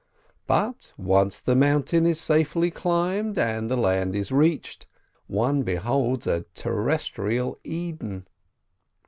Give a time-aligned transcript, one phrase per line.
[0.47, 4.87] But once the mountain is safely climbed, and the land is reached,
[5.27, 8.27] one beholds a terrestrial Eden.